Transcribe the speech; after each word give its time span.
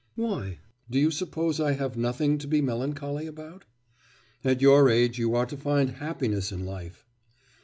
'Why? 0.15 0.57
Do 0.89 0.97
you 0.97 1.11
suppose 1.11 1.59
I 1.59 1.73
have 1.73 1.95
nothing 1.95 2.39
to 2.39 2.47
be 2.47 2.59
melancholy 2.59 3.27
about?' 3.27 3.65
'At 4.43 4.59
your 4.59 4.89
age 4.89 5.19
you 5.19 5.35
ought 5.35 5.49
to 5.49 5.57
find 5.57 5.91
happiness 5.91 6.51
in 6.51 6.65
life. 6.65 7.05